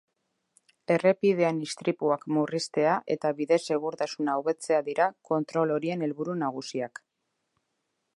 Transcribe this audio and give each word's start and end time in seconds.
Errepidean 0.93 1.59
istripuak 1.65 2.23
murriztea 2.37 2.95
eta 3.15 3.31
bide-segurtasuna 3.41 4.37
hobetzea 4.41 4.81
dira 4.89 5.07
kontrol 5.33 5.75
horien 5.77 6.07
helburu 6.09 6.39
nagusiak. 6.41 7.03